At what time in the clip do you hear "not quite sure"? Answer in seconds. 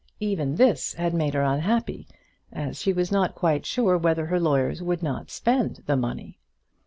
3.11-3.99